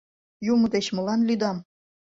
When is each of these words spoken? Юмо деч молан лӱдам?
Юмо 0.51 0.65
деч 0.73 0.85
молан 0.95 1.21
лӱдам? 1.27 1.57